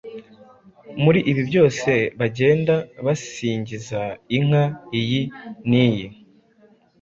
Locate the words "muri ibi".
1.03-1.41